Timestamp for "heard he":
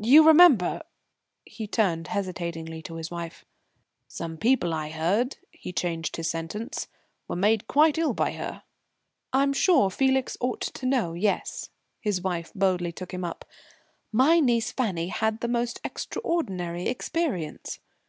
4.90-5.72